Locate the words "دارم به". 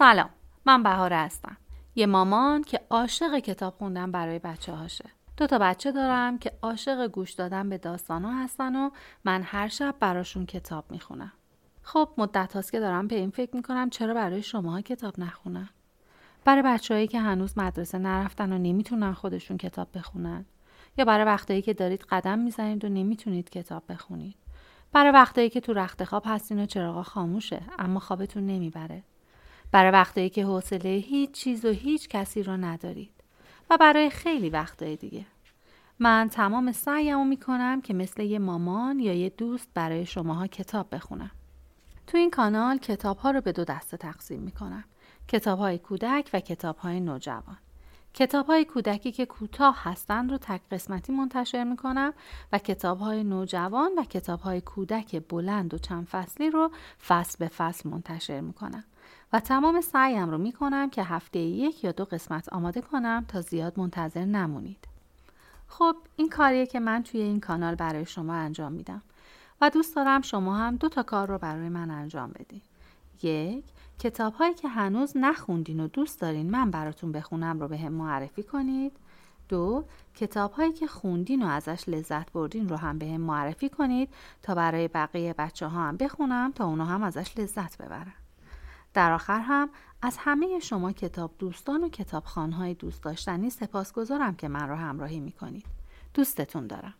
12.80-13.16